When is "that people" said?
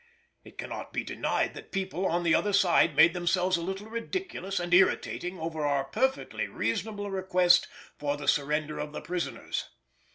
1.53-2.07